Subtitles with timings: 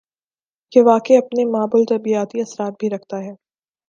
[0.71, 3.33] یہ واقعہ اپنے ما بعدالطبیعاتی اثرات بھی رکھتا ہے۔